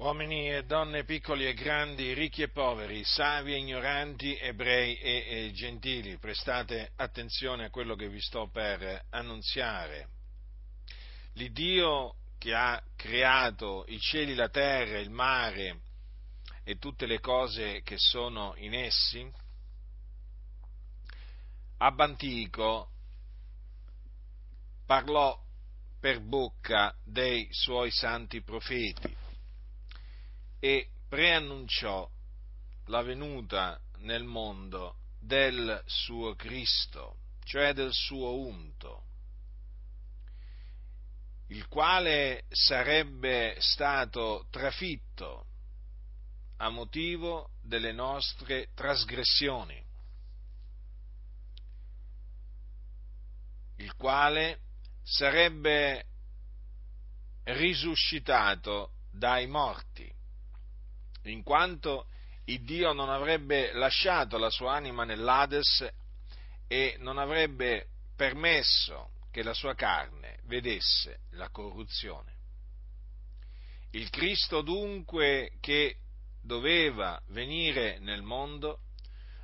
uomini 0.00 0.50
e 0.50 0.64
donne, 0.64 1.04
piccoli 1.04 1.46
e 1.46 1.52
grandi, 1.52 2.14
ricchi 2.14 2.40
e 2.40 2.48
poveri, 2.48 3.04
savi 3.04 3.52
e 3.52 3.58
ignoranti, 3.58 4.34
ebrei 4.38 4.96
e, 4.96 5.26
e 5.28 5.52
gentili, 5.52 6.16
prestate 6.16 6.92
attenzione 6.96 7.66
a 7.66 7.70
quello 7.70 7.94
che 7.96 8.08
vi 8.08 8.20
sto 8.20 8.48
per 8.48 9.04
annunziare. 9.10 10.08
L'Iddio 11.34 12.14
che 12.38 12.54
ha 12.54 12.82
creato 12.96 13.84
i 13.88 14.00
cieli, 14.00 14.34
la 14.34 14.48
terra, 14.48 14.98
il 14.98 15.10
mare 15.10 15.82
e 16.64 16.78
tutte 16.78 17.04
le 17.04 17.20
cose 17.20 17.82
che 17.82 17.98
sono 17.98 18.54
in 18.56 18.72
essi, 18.72 19.30
ab 21.76 22.00
antico 22.00 22.88
parlò 24.86 25.38
per 26.00 26.20
bocca 26.20 26.96
dei 27.04 27.46
suoi 27.50 27.90
santi 27.90 28.40
profeti 28.40 29.19
e 30.60 30.90
preannunciò 31.08 32.08
la 32.86 33.02
venuta 33.02 33.80
nel 33.98 34.24
mondo 34.24 34.96
del 35.18 35.82
suo 35.86 36.34
Cristo, 36.34 37.16
cioè 37.44 37.72
del 37.72 37.92
suo 37.92 38.38
unto, 38.38 39.04
il 41.48 41.66
quale 41.66 42.44
sarebbe 42.48 43.56
stato 43.58 44.46
trafitto 44.50 45.46
a 46.58 46.68
motivo 46.68 47.50
delle 47.62 47.92
nostre 47.92 48.68
trasgressioni, 48.74 49.82
il 53.76 53.94
quale 53.96 54.60
sarebbe 55.02 56.04
risuscitato 57.44 58.92
dai 59.10 59.46
morti 59.46 60.18
in 61.24 61.42
quanto 61.42 62.06
il 62.44 62.62
Dio 62.62 62.92
non 62.92 63.10
avrebbe 63.10 63.72
lasciato 63.72 64.38
la 64.38 64.50
sua 64.50 64.74
anima 64.74 65.04
nell'Ades 65.04 65.88
e 66.66 66.96
non 66.98 67.18
avrebbe 67.18 67.88
permesso 68.16 69.10
che 69.30 69.42
la 69.42 69.54
sua 69.54 69.74
carne 69.74 70.38
vedesse 70.44 71.20
la 71.30 71.48
corruzione. 71.50 72.38
Il 73.92 74.10
Cristo 74.10 74.62
dunque 74.62 75.52
che 75.60 75.96
doveva 76.42 77.20
venire 77.28 77.98
nel 77.98 78.22
mondo, 78.22 78.80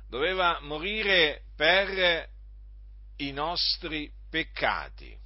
doveva 0.07 0.59
morire 0.61 1.43
per 1.55 2.29
i 3.17 3.31
nostri 3.31 4.11
peccati 4.29 5.17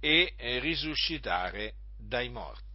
e 0.00 0.34
risuscitare 0.60 1.74
dai 1.96 2.28
morti 2.30 2.69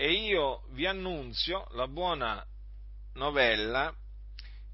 e 0.00 0.12
io 0.12 0.62
vi 0.74 0.86
annunzio 0.86 1.66
la 1.72 1.88
buona 1.88 2.46
novella 3.14 3.92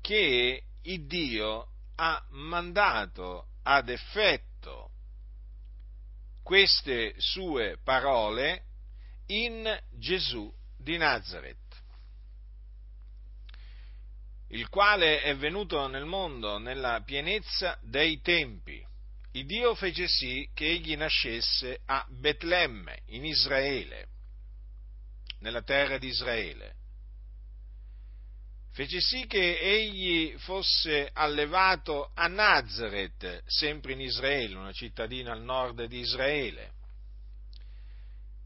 che 0.02 0.62
il 0.82 1.06
Dio 1.06 1.68
ha 1.94 2.22
mandato 2.32 3.46
ad 3.62 3.88
effetto 3.88 4.90
queste 6.42 7.14
sue 7.16 7.78
parole 7.82 8.64
in 9.28 9.66
Gesù 9.92 10.54
di 10.76 10.98
Nazareth, 10.98 11.82
il 14.48 14.68
quale 14.68 15.22
è 15.22 15.34
venuto 15.36 15.86
nel 15.86 16.04
mondo 16.04 16.58
nella 16.58 17.00
pienezza 17.02 17.78
dei 17.80 18.20
tempi. 18.20 18.86
Il 19.32 19.46
Dio 19.46 19.74
fece 19.74 20.06
sì 20.06 20.46
che 20.52 20.66
egli 20.66 20.94
nascesse 20.96 21.80
a 21.86 22.04
Betlemme, 22.10 23.04
in 23.06 23.24
Israele, 23.24 24.12
nella 25.44 25.62
terra 25.62 25.98
di 25.98 26.06
Israele. 26.06 26.76
Fece 28.70 28.98
sì 29.00 29.26
che 29.26 29.58
egli 29.58 30.34
fosse 30.38 31.10
allevato 31.12 32.10
a 32.14 32.28
Nazareth, 32.28 33.42
sempre 33.44 33.92
in 33.92 34.00
Israele, 34.00 34.56
una 34.56 34.72
cittadina 34.72 35.32
al 35.32 35.42
nord 35.42 35.84
di 35.84 35.98
Israele. 35.98 36.72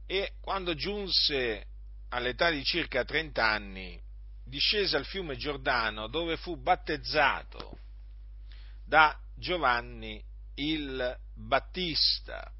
E 0.07 0.33
quando 0.41 0.75
giunse 0.75 1.67
all'età 2.09 2.51
di 2.51 2.65
circa 2.65 3.05
30 3.05 3.47
anni, 3.47 4.03
discese 4.45 4.97
al 4.97 5.07
fiume 5.07 5.37
Giordano 5.37 6.09
dove 6.09 6.37
fu 6.37 6.61
battezzato 6.61 7.79
da 8.85 9.17
Giovanni 9.37 10.21
il 10.57 11.17
Battista, 11.33 12.53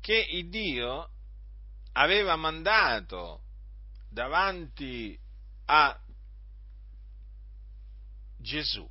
che 0.00 0.26
il 0.32 0.48
Dio 0.48 1.08
aveva 1.92 2.34
mandato 2.34 3.42
davanti 4.16 5.14
a 5.66 6.00
Gesù 8.38 8.88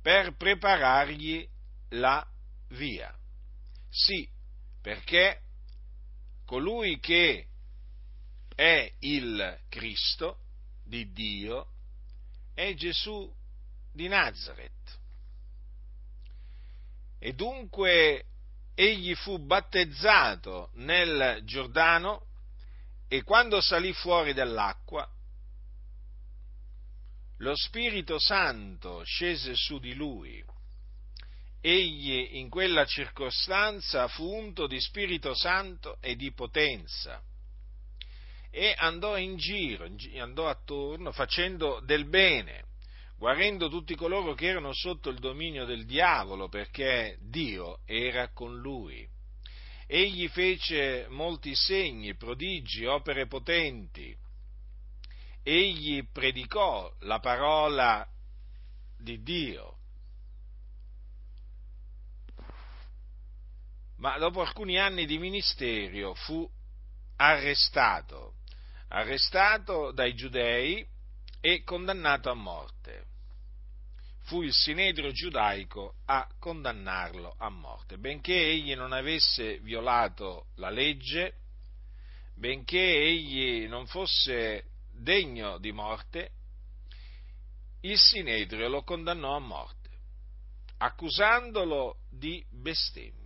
per 0.00 0.36
preparargli 0.36 1.44
la 1.88 2.24
via. 2.68 3.12
Sì, 3.90 4.28
perché 4.80 5.40
colui 6.44 7.00
che 7.00 7.48
è 8.54 8.88
il 9.00 9.60
Cristo 9.68 10.44
di 10.84 11.10
Dio 11.10 11.72
è 12.54 12.74
Gesù 12.74 13.34
di 13.90 14.06
Nazareth. 14.06 15.00
E 17.18 17.32
dunque 17.32 18.26
egli 18.76 19.12
fu 19.16 19.40
battezzato 19.40 20.70
nel 20.74 21.40
Giordano 21.42 22.30
e 23.12 23.24
quando 23.24 23.60
salì 23.60 23.92
fuori 23.92 24.32
dall'acqua, 24.32 25.06
lo 27.40 27.54
Spirito 27.54 28.18
Santo 28.18 29.02
scese 29.04 29.54
su 29.54 29.78
di 29.78 29.92
lui. 29.92 30.42
Egli 31.60 32.38
in 32.38 32.48
quella 32.48 32.86
circostanza 32.86 34.08
fu 34.08 34.24
unto 34.32 34.66
di 34.66 34.80
Spirito 34.80 35.34
Santo 35.34 35.98
e 36.00 36.16
di 36.16 36.32
potenza 36.32 37.22
e 38.48 38.74
andò 38.78 39.18
in 39.18 39.36
giro, 39.36 39.86
andò 40.18 40.48
attorno 40.48 41.12
facendo 41.12 41.80
del 41.84 42.06
bene, 42.08 42.64
guarendo 43.18 43.68
tutti 43.68 43.94
coloro 43.94 44.32
che 44.32 44.46
erano 44.46 44.72
sotto 44.72 45.10
il 45.10 45.18
dominio 45.18 45.66
del 45.66 45.84
diavolo, 45.84 46.48
perché 46.48 47.18
Dio 47.20 47.80
era 47.84 48.32
con 48.32 48.56
lui. 48.56 49.06
Egli 49.94 50.26
fece 50.28 51.06
molti 51.10 51.54
segni, 51.54 52.14
prodigi, 52.14 52.86
opere 52.86 53.26
potenti. 53.26 54.16
Egli 55.42 56.02
predicò 56.10 56.90
la 57.00 57.18
parola 57.18 58.08
di 58.96 59.22
Dio. 59.22 59.76
Ma 63.96 64.16
dopo 64.16 64.40
alcuni 64.40 64.78
anni 64.78 65.04
di 65.04 65.18
ministerio 65.18 66.14
fu 66.14 66.50
arrestato, 67.16 68.36
arrestato 68.88 69.92
dai 69.92 70.14
giudei 70.14 70.82
e 71.38 71.62
condannato 71.64 72.30
a 72.30 72.34
morte 72.34 73.08
fu 74.22 74.42
il 74.42 74.52
sinedrio 74.52 75.10
giudaico 75.12 75.96
a 76.06 76.28
condannarlo 76.38 77.34
a 77.38 77.48
morte, 77.48 77.98
benché 77.98 78.34
egli 78.34 78.74
non 78.74 78.92
avesse 78.92 79.58
violato 79.58 80.46
la 80.56 80.70
legge, 80.70 81.34
benché 82.34 82.80
egli 82.80 83.66
non 83.66 83.86
fosse 83.86 84.64
degno 84.90 85.58
di 85.58 85.72
morte, 85.72 86.30
il 87.80 87.98
sinedrio 87.98 88.68
lo 88.68 88.82
condannò 88.84 89.34
a 89.34 89.40
morte, 89.40 89.90
accusandolo 90.78 91.98
di 92.08 92.44
bestemmia. 92.48 93.20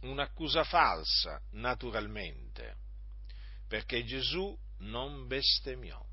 Un'accusa 0.00 0.64
falsa, 0.64 1.40
naturalmente, 1.52 2.76
perché 3.68 4.04
Gesù 4.04 4.54
non 4.78 5.26
bestemmiò. 5.26 6.04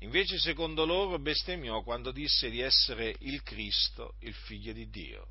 Invece, 0.00 0.38
secondo 0.38 0.84
loro, 0.84 1.18
bestemmiò 1.18 1.82
quando 1.82 2.12
disse 2.12 2.50
di 2.50 2.60
essere 2.60 3.14
il 3.20 3.42
Cristo, 3.42 4.14
il 4.20 4.34
figlio 4.34 4.72
di 4.72 4.88
Dio. 4.90 5.28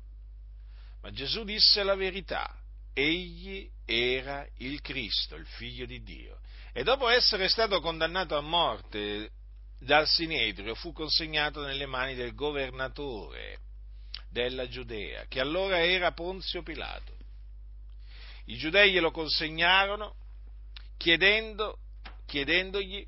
Ma 1.02 1.10
Gesù 1.12 1.44
disse 1.44 1.82
la 1.84 1.94
verità, 1.94 2.52
egli 2.92 3.68
era 3.84 4.46
il 4.58 4.80
Cristo, 4.80 5.36
il 5.36 5.46
figlio 5.46 5.86
di 5.86 6.02
Dio. 6.02 6.40
E 6.72 6.82
dopo 6.82 7.08
essere 7.08 7.48
stato 7.48 7.80
condannato 7.80 8.36
a 8.36 8.40
morte 8.40 9.30
dal 9.78 10.08
Sinedrio, 10.08 10.74
fu 10.74 10.92
consegnato 10.92 11.62
nelle 11.62 11.86
mani 11.86 12.14
del 12.14 12.34
governatore 12.34 13.60
della 14.30 14.68
Giudea, 14.68 15.26
che 15.28 15.40
allora 15.40 15.84
era 15.84 16.12
Ponzio 16.12 16.62
Pilato. 16.62 17.14
I 18.46 18.56
giudei 18.56 18.92
glielo 18.92 19.10
consegnarono 19.10 20.14
chiedendo, 20.96 21.78
chiedendogli 22.26 23.06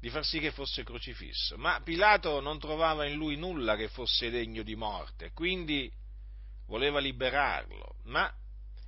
di 0.00 0.08
far 0.08 0.24
sì 0.24 0.38
che 0.40 0.50
fosse 0.50 0.82
crocifisso. 0.82 1.56
Ma 1.58 1.80
Pilato 1.82 2.40
non 2.40 2.58
trovava 2.58 3.06
in 3.06 3.14
lui 3.14 3.36
nulla 3.36 3.76
che 3.76 3.88
fosse 3.88 4.30
degno 4.30 4.62
di 4.62 4.74
morte, 4.74 5.32
quindi 5.32 5.92
voleva 6.66 6.98
liberarlo. 6.98 7.96
Ma 8.04 8.32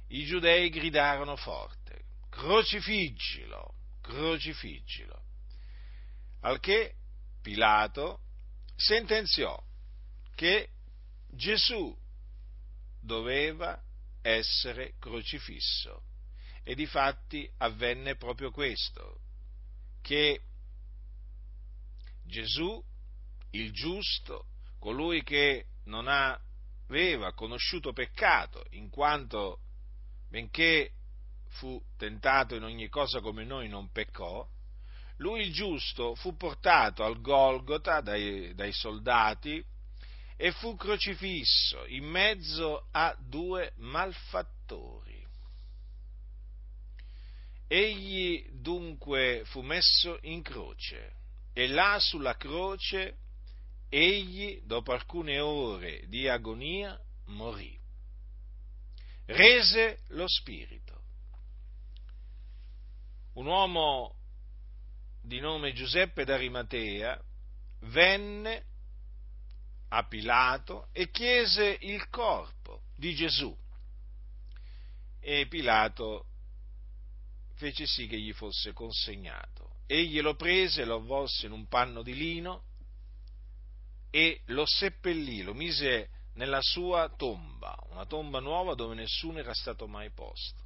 i 0.08 0.24
giudei 0.24 0.70
gridarono 0.70 1.36
forte, 1.36 2.04
crocifiggilo, 2.30 3.74
crocifiggilo. 4.00 5.20
Al 6.40 6.58
che 6.58 6.94
Pilato 7.42 8.20
sentenziò 8.74 9.60
che 10.34 10.70
Gesù 11.28 11.96
doveva 13.00 13.80
essere 14.22 14.94
crocifisso. 14.98 16.04
E 16.64 16.74
difatti 16.74 17.50
avvenne 17.58 18.14
proprio 18.14 18.52
questo, 18.52 19.18
che 20.00 20.40
Gesù, 22.32 22.82
il 23.50 23.72
giusto, 23.72 24.46
colui 24.78 25.22
che 25.22 25.66
non 25.84 26.08
aveva 26.08 27.34
conosciuto 27.34 27.92
peccato, 27.92 28.64
in 28.70 28.88
quanto 28.88 29.60
benché 30.30 30.92
fu 31.50 31.78
tentato 31.98 32.54
in 32.54 32.62
ogni 32.62 32.88
cosa 32.88 33.20
come 33.20 33.44
noi, 33.44 33.68
non 33.68 33.90
peccò, 33.92 34.48
lui 35.18 35.42
il 35.42 35.52
giusto 35.52 36.14
fu 36.14 36.34
portato 36.34 37.04
al 37.04 37.20
Golgota 37.20 38.00
dai, 38.00 38.54
dai 38.54 38.72
soldati 38.72 39.62
e 40.36 40.52
fu 40.52 40.74
crocifisso 40.74 41.84
in 41.86 42.04
mezzo 42.04 42.88
a 42.92 43.14
due 43.20 43.74
malfattori. 43.76 45.20
Egli 47.68 48.48
dunque 48.52 49.42
fu 49.44 49.60
messo 49.60 50.18
in 50.22 50.40
croce 50.42 51.20
e 51.52 51.68
là 51.68 51.98
sulla 51.98 52.36
croce 52.36 53.18
egli, 53.88 54.60
dopo 54.64 54.92
alcune 54.92 55.38
ore 55.38 56.06
di 56.08 56.28
agonia, 56.28 56.98
morì. 57.26 57.78
Rese 59.26 60.00
lo 60.08 60.26
spirito. 60.26 61.00
Un 63.34 63.46
uomo 63.46 64.16
di 65.22 65.40
nome 65.40 65.72
Giuseppe 65.72 66.24
d'Arimatea 66.24 67.22
venne 67.80 68.64
a 69.88 70.04
Pilato 70.04 70.88
e 70.92 71.10
chiese 71.10 71.76
il 71.80 72.08
corpo 72.08 72.84
di 72.96 73.14
Gesù. 73.14 73.56
E 75.20 75.46
Pilato 75.48 76.26
fece 77.54 77.86
sì 77.86 78.06
che 78.06 78.18
gli 78.18 78.32
fosse 78.32 78.72
consegnato. 78.72 79.71
Egli 79.92 80.22
lo 80.22 80.36
prese, 80.36 80.86
lo 80.86 80.94
avvolse 80.94 81.44
in 81.44 81.52
un 81.52 81.66
panno 81.66 82.00
di 82.02 82.14
lino 82.14 82.64
e 84.08 84.40
lo 84.46 84.64
seppellì, 84.64 85.42
lo 85.42 85.52
mise 85.52 86.08
nella 86.36 86.62
sua 86.62 87.12
tomba, 87.14 87.76
una 87.90 88.06
tomba 88.06 88.40
nuova 88.40 88.74
dove 88.74 88.94
nessuno 88.94 89.38
era 89.38 89.52
stato 89.52 89.86
mai 89.86 90.10
posto. 90.10 90.62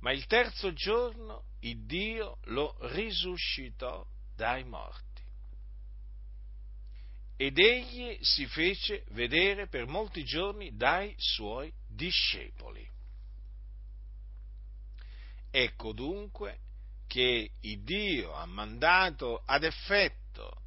Ma 0.00 0.12
il 0.12 0.26
terzo 0.26 0.74
giorno 0.74 1.44
il 1.60 1.86
Dio 1.86 2.40
lo 2.48 2.76
risuscitò 2.88 4.06
dai 4.34 4.62
morti 4.64 5.22
ed 7.36 7.58
egli 7.58 8.18
si 8.20 8.46
fece 8.48 9.06
vedere 9.12 9.66
per 9.66 9.86
molti 9.86 10.24
giorni 10.24 10.76
dai 10.76 11.14
suoi 11.16 11.72
discepoli. 11.86 12.86
Ecco 15.50 15.92
dunque 15.94 16.60
che 17.06 17.52
Dio 17.60 18.34
ha 18.34 18.46
mandato 18.46 19.42
ad 19.44 19.64
effetto 19.64 20.62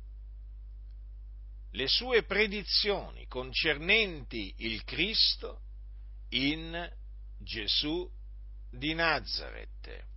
le 1.72 1.88
sue 1.88 2.24
predizioni 2.24 3.28
concernenti 3.28 4.54
il 4.58 4.84
Cristo 4.84 5.62
in 6.30 6.92
Gesù 7.38 8.10
di 8.70 8.94
Nazareth. 8.94 10.08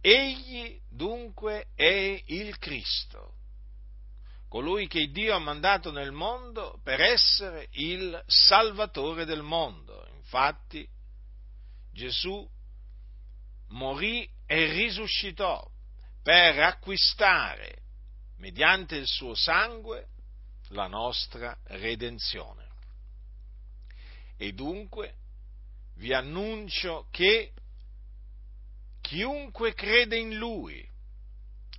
Egli 0.00 0.78
dunque 0.88 1.68
è 1.74 2.22
il 2.26 2.58
Cristo, 2.58 3.36
colui 4.48 4.86
che 4.86 5.10
Dio 5.10 5.34
ha 5.34 5.38
mandato 5.38 5.90
nel 5.90 6.12
mondo 6.12 6.78
per 6.82 7.00
essere 7.00 7.68
il 7.72 8.22
Salvatore 8.26 9.24
del 9.24 9.42
mondo. 9.42 10.06
Infatti 10.14 10.86
Gesù 11.90 12.46
morì 13.74 14.28
e 14.46 14.72
risuscitò 14.72 15.62
per 16.22 16.58
acquistare, 16.60 17.82
mediante 18.38 18.96
il 18.96 19.06
suo 19.06 19.34
sangue, 19.34 20.08
la 20.68 20.86
nostra 20.86 21.56
redenzione. 21.64 22.68
E 24.36 24.52
dunque 24.52 25.16
vi 25.96 26.12
annuncio 26.12 27.06
che 27.10 27.52
chiunque 29.00 29.74
crede 29.74 30.16
in 30.16 30.36
Lui 30.36 30.86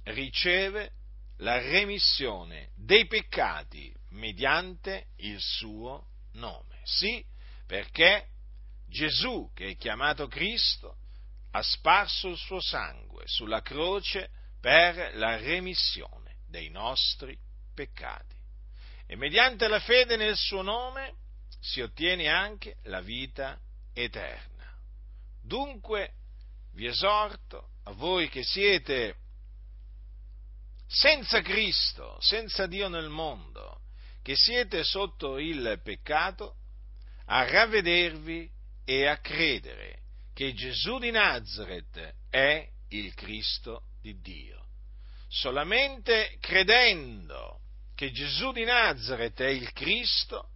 riceve 0.03 0.91
la 1.37 1.57
remissione 1.57 2.69
dei 2.75 3.07
peccati 3.07 3.93
mediante 4.09 5.07
il 5.17 5.39
suo 5.39 6.07
nome. 6.33 6.79
Sì, 6.83 7.23
perché 7.65 8.27
Gesù, 8.87 9.49
che 9.53 9.69
è 9.69 9.75
chiamato 9.75 10.27
Cristo, 10.27 10.97
ha 11.55 11.61
sparso 11.61 12.27
il 12.27 12.37
suo 12.37 12.59
sangue 12.59 13.23
sulla 13.27 13.61
croce 13.61 14.29
per 14.59 15.15
la 15.15 15.37
remissione 15.37 16.39
dei 16.49 16.67
nostri 16.69 17.37
peccati. 17.73 18.35
E 19.07 19.15
mediante 19.15 19.69
la 19.69 19.79
fede 19.79 20.17
nel 20.17 20.35
suo 20.35 20.61
nome 20.61 21.13
si 21.61 21.79
ottiene 21.79 22.27
anche 22.27 22.75
la 22.83 22.99
vita 22.99 23.57
eterna. 23.93 24.69
Dunque 25.41 26.15
vi 26.73 26.87
esorto 26.87 27.69
a 27.83 27.91
voi 27.93 28.27
che 28.27 28.43
siete 28.43 29.15
senza 30.87 31.41
Cristo, 31.41 32.17
senza 32.19 32.67
Dio 32.67 32.89
nel 32.89 33.07
mondo, 33.07 33.79
che 34.21 34.35
siete 34.35 34.83
sotto 34.83 35.37
il 35.37 35.79
peccato, 35.81 36.57
a 37.27 37.49
ravvedervi 37.49 38.51
e 38.83 39.07
a 39.07 39.17
credere 39.19 40.03
che 40.35 40.53
Gesù 40.53 40.99
di 40.99 41.11
Nazareth 41.11 42.13
è 42.29 42.67
il 42.89 43.13
Cristo 43.13 43.83
di 44.01 44.19
Dio. 44.19 44.65
Solamente 45.29 46.35
credendo 46.41 47.61
che 47.95 48.11
Gesù 48.11 48.51
di 48.51 48.65
Nazareth 48.65 49.39
è 49.39 49.47
il 49.47 49.71
Cristo, 49.71 50.49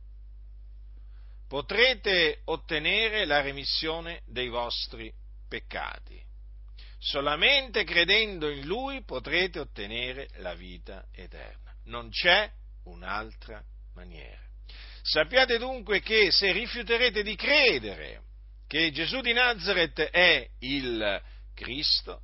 potrete 1.48 2.42
ottenere 2.46 3.24
la 3.24 3.40
remissione 3.40 4.22
dei 4.26 4.50
vostri 4.50 5.10
peccati. 5.48 6.22
Solamente 6.98 7.86
credendo 7.86 8.50
in 8.50 8.66
Lui 8.66 9.02
potrete 9.06 9.60
ottenere 9.60 10.28
la 10.40 10.56
vita 10.56 11.08
eterna. 11.14 11.74
Non 11.86 12.10
c'è 12.10 12.52
un'altra 12.84 13.64
maniera. 13.94 14.42
Sappiate 15.02 15.58
dunque 15.58 16.02
che 16.02 16.32
se 16.32 16.52
rifiuterete 16.52 17.24
di 17.24 17.36
credere 17.38 18.28
che 18.70 18.92
Gesù 18.92 19.22
di 19.22 19.34
Nazareth 19.34 20.00
è 20.00 20.48
il 20.60 21.24
Cristo, 21.56 22.22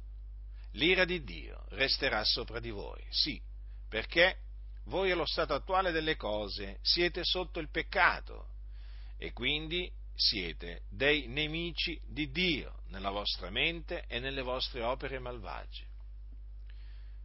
l'ira 0.74 1.04
di 1.04 1.24
Dio 1.24 1.66
resterà 1.70 2.24
sopra 2.24 2.60
di 2.60 2.70
voi. 2.70 3.04
Sì, 3.10 3.42
perché 3.90 4.38
voi 4.84 5.10
allo 5.10 5.26
stato 5.26 5.56
attuale 5.56 5.92
delle 5.92 6.16
cose 6.16 6.78
siete 6.84 7.24
sotto 7.24 7.60
il 7.60 7.72
peccato 7.72 8.50
e 9.18 9.34
quindi 9.34 9.92
siete 10.14 10.84
dei 10.88 11.26
nemici 11.26 12.00
di 12.06 12.30
Dio 12.30 12.84
nella 12.90 13.10
vostra 13.10 13.50
mente 13.50 14.06
e 14.08 14.20
nelle 14.20 14.44
vostre 14.44 14.84
opere 14.84 15.18
malvagie. 15.18 15.88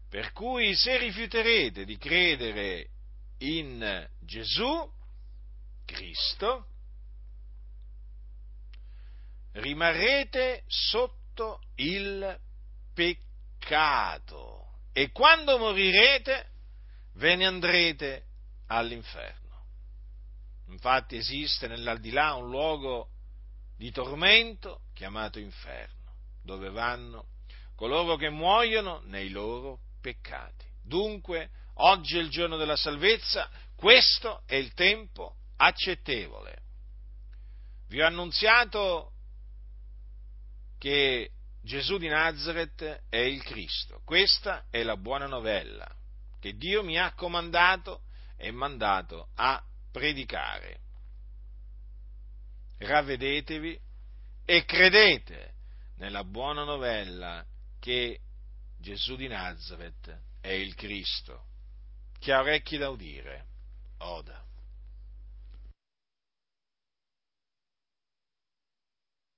Per 0.08 0.32
cui 0.32 0.74
se 0.74 0.96
rifiuterete 0.96 1.84
di 1.84 1.98
credere 1.98 2.88
in 3.40 4.08
Gesù, 4.20 4.90
Cristo, 5.84 6.69
rimarrete 9.52 10.64
sotto 10.66 11.60
il 11.76 12.38
peccato 12.94 14.78
e 14.92 15.10
quando 15.10 15.58
morirete 15.58 16.48
ve 17.14 17.36
ne 17.36 17.46
andrete 17.46 18.24
all'inferno. 18.66 19.38
Infatti 20.68 21.16
esiste 21.16 21.66
nell'aldilà 21.66 22.34
un 22.34 22.48
luogo 22.48 23.08
di 23.76 23.90
tormento 23.90 24.82
chiamato 24.94 25.38
inferno, 25.38 26.14
dove 26.42 26.70
vanno 26.70 27.26
coloro 27.74 28.16
che 28.16 28.28
muoiono 28.28 29.00
nei 29.06 29.30
loro 29.30 29.80
peccati. 30.00 30.66
Dunque, 30.82 31.50
oggi 31.74 32.18
è 32.18 32.20
il 32.20 32.28
giorno 32.28 32.56
della 32.56 32.76
salvezza, 32.76 33.48
questo 33.74 34.42
è 34.44 34.54
il 34.54 34.74
tempo 34.74 35.36
accettevole. 35.56 36.58
Vi 37.88 38.00
ho 38.00 38.06
annunziato 38.06 39.12
che 40.80 41.32
Gesù 41.62 41.98
di 41.98 42.08
Nazareth 42.08 43.02
è 43.10 43.18
il 43.18 43.42
Cristo. 43.42 44.00
Questa 44.02 44.64
è 44.70 44.82
la 44.82 44.96
buona 44.96 45.26
novella 45.26 45.86
che 46.40 46.56
Dio 46.56 46.82
mi 46.82 46.98
ha 46.98 47.12
comandato 47.12 48.04
e 48.38 48.50
mandato 48.50 49.28
a 49.34 49.62
predicare. 49.92 50.80
Ravvedetevi 52.78 53.78
e 54.46 54.64
credete 54.64 55.52
nella 55.96 56.24
buona 56.24 56.64
novella 56.64 57.44
che 57.78 58.20
Gesù 58.78 59.16
di 59.16 59.28
Nazareth 59.28 60.18
è 60.40 60.48
il 60.48 60.74
Cristo. 60.74 61.44
Chi 62.18 62.30
ha 62.30 62.40
orecchi 62.40 62.78
da 62.78 62.88
udire, 62.88 63.44
oda. 63.98 64.42